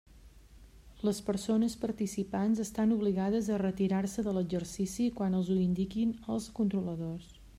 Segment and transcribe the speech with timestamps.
[1.07, 7.33] Les persones participants estan obligades a retirar-se de l'exercici quan els ho indiquin els controladors.